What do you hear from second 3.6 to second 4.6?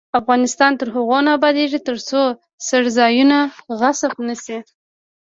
غصب نشي.